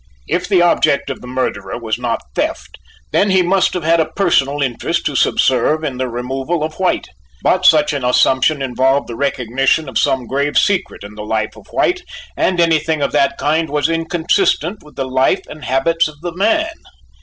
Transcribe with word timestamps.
If 0.27 0.49
the 0.49 0.63
object 0.63 1.11
of 1.11 1.21
the 1.21 1.27
murderer 1.27 1.77
was 1.77 1.99
not 1.99 2.23
theft, 2.33 2.79
then 3.11 3.29
he 3.29 3.43
must 3.43 3.75
have 3.75 3.83
had 3.83 3.99
a 3.99 4.07
personal 4.11 4.63
interest 4.63 5.05
to 5.05 5.15
subserve 5.15 5.83
in 5.83 5.97
the 5.97 6.09
removal 6.09 6.63
of 6.63 6.73
White: 6.79 7.09
but 7.43 7.67
such 7.67 7.93
an 7.93 8.03
assumption 8.03 8.63
involved 8.63 9.07
the 9.07 9.15
recognition 9.15 9.87
of 9.87 9.99
some 9.99 10.25
grave 10.25 10.57
secret 10.57 11.03
in 11.03 11.13
the 11.13 11.21
life 11.23 11.55
of 11.55 11.67
White 11.67 12.01
and 12.35 12.59
anything 12.59 13.03
of 13.03 13.11
that 13.11 13.37
kind 13.37 13.69
was 13.69 13.89
inconsistent 13.89 14.81
with 14.81 14.95
the 14.95 15.05
life 15.07 15.45
and 15.47 15.65
habits 15.65 16.07
of 16.07 16.19
the 16.21 16.35
man. 16.35 16.73